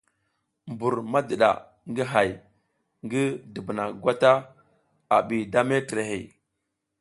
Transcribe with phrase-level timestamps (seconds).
[0.71, 1.49] Mbur madiɗa
[1.89, 2.29] ngi hay
[3.05, 3.21] ngi
[3.53, 4.31] dubuna gwata
[5.15, 6.23] a bi da metrey,